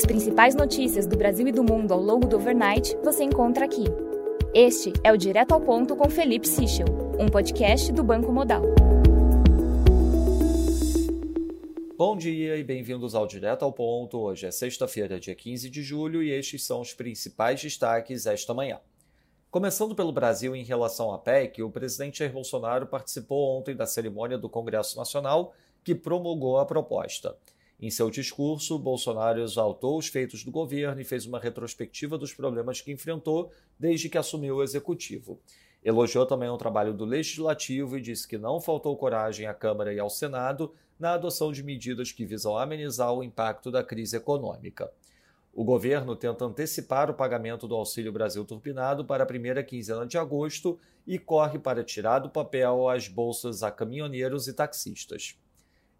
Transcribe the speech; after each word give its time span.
As 0.00 0.06
principais 0.06 0.54
notícias 0.54 1.06
do 1.06 1.14
Brasil 1.14 1.46
e 1.46 1.52
do 1.52 1.62
mundo 1.62 1.92
ao 1.92 2.00
longo 2.00 2.26
do 2.26 2.36
overnight 2.36 2.96
você 3.04 3.22
encontra 3.22 3.66
aqui. 3.66 3.84
Este 4.54 4.94
é 5.04 5.12
o 5.12 5.16
Direto 5.18 5.52
ao 5.52 5.60
Ponto 5.60 5.94
com 5.94 6.08
Felipe 6.08 6.48
Sichel, 6.48 6.86
um 7.18 7.28
podcast 7.28 7.92
do 7.92 8.02
Banco 8.02 8.32
Modal. 8.32 8.62
Bom 11.98 12.16
dia 12.16 12.56
e 12.56 12.64
bem-vindos 12.64 13.14
ao 13.14 13.26
Direto 13.26 13.62
ao 13.62 13.74
Ponto. 13.74 14.18
Hoje 14.20 14.46
é 14.46 14.50
sexta-feira, 14.50 15.20
dia 15.20 15.34
15 15.34 15.68
de 15.68 15.82
julho, 15.82 16.22
e 16.22 16.30
estes 16.30 16.64
são 16.64 16.80
os 16.80 16.94
principais 16.94 17.60
destaques 17.60 18.24
esta 18.24 18.54
manhã. 18.54 18.80
Começando 19.50 19.94
pelo 19.94 20.12
Brasil 20.12 20.56
em 20.56 20.64
relação 20.64 21.12
à 21.12 21.18
PEC, 21.18 21.62
o 21.62 21.70
presidente 21.70 22.20
Jair 22.20 22.32
Bolsonaro 22.32 22.86
participou 22.86 23.58
ontem 23.58 23.76
da 23.76 23.84
cerimônia 23.84 24.38
do 24.38 24.48
Congresso 24.48 24.96
Nacional 24.96 25.52
que 25.84 25.94
promulgou 25.94 26.56
a 26.56 26.64
proposta. 26.64 27.36
Em 27.82 27.88
seu 27.88 28.10
discurso, 28.10 28.78
Bolsonaro 28.78 29.40
exaltou 29.40 29.96
os 29.96 30.06
feitos 30.06 30.44
do 30.44 30.50
governo 30.50 31.00
e 31.00 31.04
fez 31.04 31.24
uma 31.24 31.40
retrospectiva 31.40 32.18
dos 32.18 32.34
problemas 32.34 32.82
que 32.82 32.92
enfrentou 32.92 33.50
desde 33.78 34.10
que 34.10 34.18
assumiu 34.18 34.56
o 34.56 34.62
executivo. 34.62 35.40
Elogiou 35.82 36.26
também 36.26 36.50
o 36.50 36.58
trabalho 36.58 36.92
do 36.92 37.06
legislativo 37.06 37.96
e 37.96 38.02
disse 38.02 38.28
que 38.28 38.36
não 38.36 38.60
faltou 38.60 38.94
coragem 38.98 39.46
à 39.46 39.54
Câmara 39.54 39.94
e 39.94 39.98
ao 39.98 40.10
Senado 40.10 40.74
na 40.98 41.14
adoção 41.14 41.50
de 41.50 41.62
medidas 41.62 42.12
que 42.12 42.26
visam 42.26 42.58
amenizar 42.58 43.14
o 43.14 43.24
impacto 43.24 43.70
da 43.70 43.82
crise 43.82 44.14
econômica. 44.14 44.92
O 45.50 45.64
governo 45.64 46.14
tenta 46.14 46.44
antecipar 46.44 47.10
o 47.10 47.14
pagamento 47.14 47.66
do 47.66 47.74
Auxílio 47.74 48.12
Brasil 48.12 48.44
Turbinado 48.44 49.06
para 49.06 49.24
a 49.24 49.26
primeira 49.26 49.64
quinzena 49.64 50.06
de 50.06 50.18
agosto 50.18 50.78
e 51.06 51.18
corre 51.18 51.58
para 51.58 51.82
tirar 51.82 52.18
do 52.18 52.28
papel 52.28 52.90
as 52.90 53.08
bolsas 53.08 53.62
a 53.62 53.70
caminhoneiros 53.70 54.46
e 54.48 54.52
taxistas. 54.52 55.34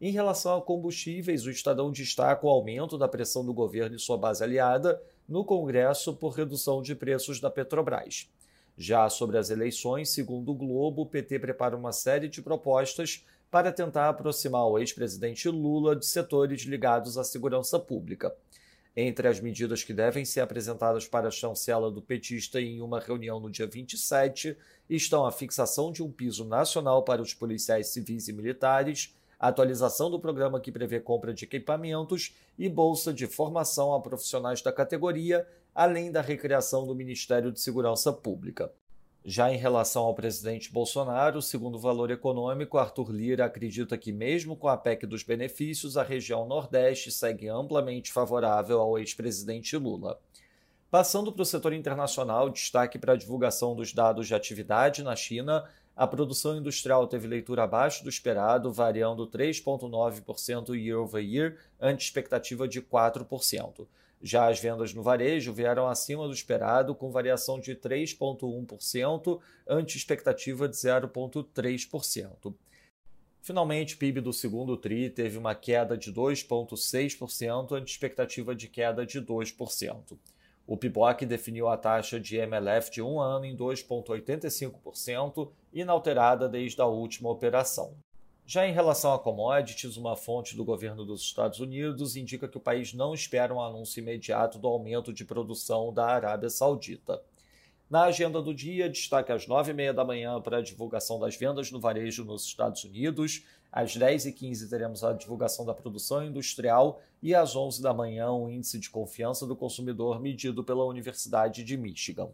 Em 0.00 0.12
relação 0.12 0.56
a 0.56 0.62
combustíveis, 0.62 1.44
o 1.44 1.50
Estadão 1.50 1.92
destaca 1.92 2.46
o 2.46 2.48
aumento 2.48 2.96
da 2.96 3.06
pressão 3.06 3.44
do 3.44 3.52
governo 3.52 3.94
e 3.94 3.98
sua 3.98 4.16
base 4.16 4.42
aliada 4.42 4.98
no 5.28 5.44
Congresso 5.44 6.16
por 6.16 6.30
redução 6.30 6.80
de 6.80 6.94
preços 6.94 7.38
da 7.38 7.50
Petrobras. 7.50 8.26
Já 8.78 9.10
sobre 9.10 9.36
as 9.36 9.50
eleições, 9.50 10.08
segundo 10.08 10.52
o 10.52 10.54
Globo, 10.54 11.02
o 11.02 11.06
PT 11.06 11.38
prepara 11.38 11.76
uma 11.76 11.92
série 11.92 12.30
de 12.30 12.40
propostas 12.40 13.26
para 13.50 13.70
tentar 13.70 14.08
aproximar 14.08 14.66
o 14.66 14.78
ex-presidente 14.78 15.50
Lula 15.50 15.94
de 15.94 16.06
setores 16.06 16.62
ligados 16.62 17.18
à 17.18 17.24
segurança 17.24 17.78
pública. 17.78 18.34
Entre 18.96 19.28
as 19.28 19.38
medidas 19.38 19.84
que 19.84 19.92
devem 19.92 20.24
ser 20.24 20.40
apresentadas 20.40 21.06
para 21.06 21.28
a 21.28 21.30
chancela 21.30 21.90
do 21.90 22.00
petista 22.00 22.58
em 22.58 22.80
uma 22.80 23.00
reunião 23.00 23.38
no 23.38 23.50
dia 23.50 23.66
27 23.66 24.56
estão 24.88 25.26
a 25.26 25.30
fixação 25.30 25.92
de 25.92 26.02
um 26.02 26.10
piso 26.10 26.46
nacional 26.46 27.02
para 27.02 27.20
os 27.20 27.34
policiais 27.34 27.88
civis 27.88 28.28
e 28.28 28.32
militares, 28.32 29.14
atualização 29.48 30.10
do 30.10 30.20
programa 30.20 30.60
que 30.60 30.70
prevê 30.70 31.00
compra 31.00 31.32
de 31.32 31.44
equipamentos 31.44 32.34
e 32.58 32.68
bolsa 32.68 33.12
de 33.12 33.26
formação 33.26 33.94
a 33.94 34.00
profissionais 34.00 34.60
da 34.60 34.72
categoria, 34.72 35.46
além 35.74 36.12
da 36.12 36.20
recriação 36.20 36.86
do 36.86 36.94
Ministério 36.94 37.50
de 37.50 37.60
Segurança 37.60 38.12
Pública. 38.12 38.70
Já 39.24 39.52
em 39.52 39.56
relação 39.56 40.04
ao 40.04 40.14
presidente 40.14 40.72
Bolsonaro, 40.72 41.42
segundo 41.42 41.74
o 41.74 41.80
Valor 41.80 42.10
Econômico, 42.10 42.78
Arthur 42.78 43.10
Lira 43.10 43.44
acredita 43.44 43.98
que, 43.98 44.12
mesmo 44.12 44.56
com 44.56 44.66
a 44.66 44.78
PEC 44.78 45.06
dos 45.06 45.22
benefícios, 45.22 45.98
a 45.98 46.02
região 46.02 46.46
Nordeste 46.46 47.10
segue 47.10 47.46
amplamente 47.46 48.12
favorável 48.12 48.80
ao 48.80 48.98
ex-presidente 48.98 49.76
Lula. 49.76 50.18
Passando 50.90 51.30
para 51.32 51.42
o 51.42 51.46
setor 51.46 51.72
internacional, 51.74 52.48
destaque 52.50 52.98
para 52.98 53.12
a 53.12 53.16
divulgação 53.16 53.76
dos 53.76 53.92
dados 53.92 54.26
de 54.26 54.34
atividade 54.34 55.02
na 55.02 55.14
China, 55.14 55.64
a 55.96 56.06
produção 56.06 56.56
industrial 56.56 57.06
teve 57.06 57.26
leitura 57.26 57.64
abaixo 57.64 58.02
do 58.02 58.08
esperado, 58.08 58.72
variando 58.72 59.26
3,9% 59.26 60.74
year 60.74 60.98
over 60.98 61.22
year, 61.22 61.58
ante 61.80 62.04
expectativa 62.04 62.66
de 62.66 62.80
4%. 62.80 63.86
Já 64.22 64.48
as 64.48 64.60
vendas 64.60 64.92
no 64.92 65.02
varejo 65.02 65.52
vieram 65.52 65.86
acima 65.86 66.26
do 66.26 66.34
esperado, 66.34 66.94
com 66.94 67.10
variação 67.10 67.58
de 67.58 67.74
3,1%, 67.74 69.40
ante 69.66 69.96
expectativa 69.96 70.68
de 70.68 70.76
0,3%. 70.76 72.54
Finalmente, 73.42 73.94
o 73.94 73.98
PIB 73.98 74.20
do 74.20 74.32
segundo 74.32 74.76
TRI 74.76 75.08
teve 75.08 75.38
uma 75.38 75.54
queda 75.54 75.96
de 75.96 76.12
2,6%, 76.12 77.72
ante 77.72 77.90
expectativa 77.90 78.54
de 78.54 78.68
queda 78.68 79.06
de 79.06 79.20
2%. 79.20 80.18
O 80.66 80.76
PIBOC 80.76 81.26
definiu 81.26 81.68
a 81.68 81.76
taxa 81.76 82.20
de 82.20 82.36
MLF 82.36 82.90
de 82.90 83.02
um 83.02 83.20
ano 83.20 83.44
em 83.44 83.56
2,85%, 83.56 85.50
inalterada 85.72 86.48
desde 86.48 86.80
a 86.80 86.86
última 86.86 87.28
operação. 87.28 87.94
Já 88.46 88.66
em 88.66 88.72
relação 88.72 89.14
a 89.14 89.18
commodities, 89.18 89.96
uma 89.96 90.16
fonte 90.16 90.56
do 90.56 90.64
governo 90.64 91.04
dos 91.04 91.22
Estados 91.22 91.60
Unidos 91.60 92.16
indica 92.16 92.48
que 92.48 92.56
o 92.56 92.60
país 92.60 92.92
não 92.92 93.14
espera 93.14 93.54
um 93.54 93.62
anúncio 93.62 94.00
imediato 94.00 94.58
do 94.58 94.66
aumento 94.66 95.12
de 95.12 95.24
produção 95.24 95.92
da 95.92 96.06
Arábia 96.06 96.50
Saudita. 96.50 97.22
Na 97.88 98.04
agenda 98.04 98.40
do 98.40 98.54
dia, 98.54 98.88
destaque 98.88 99.32
às 99.32 99.46
9h30 99.46 99.92
da 99.92 100.04
manhã 100.04 100.40
para 100.40 100.58
a 100.58 100.62
divulgação 100.62 101.18
das 101.18 101.36
vendas 101.36 101.72
no 101.72 101.80
varejo 101.80 102.24
nos 102.24 102.44
Estados 102.44 102.84
Unidos. 102.84 103.44
Às 103.72 103.96
10h15 103.96 104.68
teremos 104.68 105.04
a 105.04 105.12
divulgação 105.12 105.64
da 105.64 105.72
produção 105.72 106.24
industrial 106.24 107.00
e 107.22 107.34
às 107.34 107.54
11 107.54 107.80
da 107.80 107.94
manhã 107.94 108.30
o 108.32 108.50
índice 108.50 108.78
de 108.78 108.90
confiança 108.90 109.46
do 109.46 109.54
consumidor 109.54 110.20
medido 110.20 110.64
pela 110.64 110.84
Universidade 110.84 111.62
de 111.62 111.76
Michigan. 111.76 112.30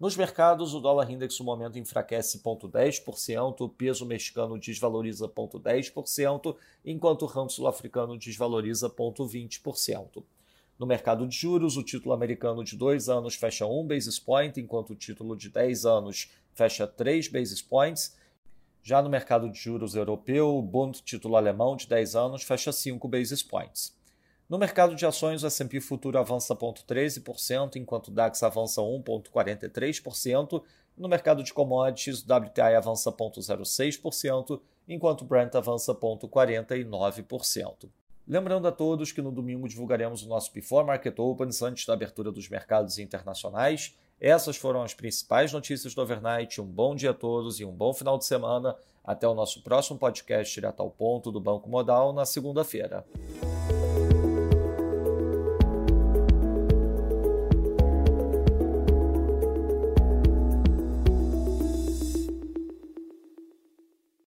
Nos 0.00 0.16
mercados, 0.16 0.74
o 0.74 0.80
dólar 0.80 1.08
index 1.08 1.38
no 1.38 1.44
momento 1.44 1.78
enfraquece 1.78 2.40
0,10%, 2.40 3.60
o 3.60 3.68
peso 3.68 4.04
mexicano 4.04 4.58
desvaloriza 4.58 5.28
0,10%, 5.28 6.56
enquanto 6.84 7.22
o 7.22 7.26
ramo 7.26 7.48
sul-africano 7.48 8.18
desvaloriza 8.18 8.90
0,20%. 8.90 10.24
No 10.76 10.86
mercado 10.86 11.28
de 11.28 11.36
juros, 11.36 11.76
o 11.76 11.84
título 11.84 12.12
americano 12.12 12.64
de 12.64 12.76
2 12.76 13.08
anos 13.08 13.36
fecha 13.36 13.64
1 13.64 13.86
basis 13.86 14.18
point, 14.18 14.60
enquanto 14.60 14.90
o 14.90 14.96
título 14.96 15.36
de 15.36 15.48
10 15.48 15.86
anos 15.86 16.32
fecha 16.52 16.86
3 16.88 17.28
basis 17.28 17.62
points. 17.62 18.16
Já 18.86 19.00
no 19.00 19.08
mercado 19.08 19.48
de 19.48 19.58
juros 19.58 19.94
europeu, 19.94 20.58
o 20.58 20.60
Bund 20.60 21.02
título 21.02 21.36
alemão 21.36 21.74
de 21.74 21.88
10 21.88 22.14
anos 22.16 22.42
fecha 22.42 22.70
5 22.70 23.08
basis 23.08 23.42
points. 23.42 23.96
No 24.46 24.58
mercado 24.58 24.94
de 24.94 25.06
ações, 25.06 25.42
o 25.42 25.46
S&P 25.46 25.80
futuro 25.80 26.18
avança 26.18 26.54
0,13%, 26.54 27.76
enquanto 27.76 28.08
o 28.08 28.10
DAX 28.10 28.42
avança 28.42 28.82
1,43%. 28.82 30.62
No 30.98 31.08
mercado 31.08 31.42
de 31.42 31.54
commodities, 31.54 32.22
o 32.22 32.26
WTI 32.30 32.74
avança 32.76 33.10
0,06%, 33.10 34.60
enquanto 34.86 35.22
o 35.22 35.24
Brent 35.24 35.54
avança 35.54 35.94
0,49%. 35.94 37.88
Lembrando 38.28 38.68
a 38.68 38.72
todos 38.72 39.12
que 39.12 39.22
no 39.22 39.32
domingo 39.32 39.66
divulgaremos 39.66 40.22
o 40.22 40.28
nosso 40.28 40.52
Before 40.52 40.86
Market 40.86 41.18
Opens 41.18 41.62
antes 41.62 41.86
da 41.86 41.94
abertura 41.94 42.30
dos 42.30 42.50
mercados 42.50 42.98
internacionais. 42.98 43.96
Essas 44.26 44.56
foram 44.56 44.82
as 44.82 44.94
principais 44.94 45.52
notícias 45.52 45.94
do 45.94 46.00
overnight. 46.00 46.58
Um 46.58 46.64
bom 46.64 46.96
dia 46.96 47.10
a 47.10 47.14
todos 47.14 47.60
e 47.60 47.64
um 47.66 47.70
bom 47.70 47.92
final 47.92 48.16
de 48.16 48.24
semana. 48.24 48.74
Até 49.04 49.28
o 49.28 49.34
nosso 49.34 49.62
próximo 49.62 49.98
podcast 49.98 50.54
direto 50.54 50.80
ao 50.80 50.88
ponto 50.88 51.30
do 51.30 51.38
Banco 51.38 51.68
Modal 51.68 52.10
na 52.10 52.24
segunda-feira. 52.24 53.04